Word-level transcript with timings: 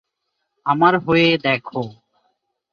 আমার 0.65 0.93
হয়ে 0.99 1.29
দেখ। 1.37 1.65